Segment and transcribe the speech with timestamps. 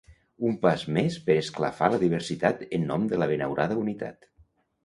[0.51, 4.31] Un pas més per esclafar la diversitat en nom de la benaurada unitat.